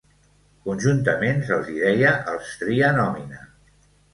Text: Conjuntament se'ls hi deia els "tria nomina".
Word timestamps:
Conjuntament 0.69 1.45
se'ls 1.49 1.69
hi 1.73 1.77
deia 1.83 2.15
els 2.33 2.57
"tria 2.63 2.91
nomina". 2.99 3.45